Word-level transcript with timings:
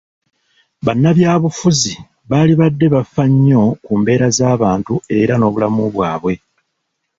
Bannabyabufuzi 0.85 1.93
baalibadde 2.29 2.85
bafa 2.95 3.23
nnyo 3.31 3.61
ku 3.83 3.91
mbeera 3.99 4.27
z'abantu 4.37 4.93
era 5.19 5.33
n'obulamu 5.37 5.83
bwabwe. 5.95 6.33